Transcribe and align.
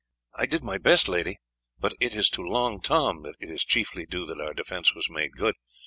"I 0.33 0.47
did 0.47 0.63
my 0.63 0.79
best, 0.79 1.07
lady; 1.07 1.37
but 1.77 1.93
it 1.99 2.15
is 2.15 2.27
to 2.31 2.41
Long 2.41 2.81
Tom 2.81 3.21
that 3.21 3.35
it 3.39 3.51
is 3.51 3.63
chiefly 3.63 4.07
due 4.07 4.25
that 4.25 4.41
our 4.41 4.55
defence 4.55 4.95
was 4.95 5.11
made 5.11 5.33
good. 5.37 5.53